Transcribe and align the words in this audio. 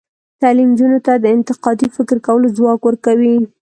تعلیم 0.41 0.69
نجونو 0.73 0.99
ته 1.05 1.13
د 1.17 1.25
انتقادي 1.35 1.87
فکر 1.95 2.17
کولو 2.27 2.47
ځواک 2.57 2.81
ورکوي. 2.85 3.35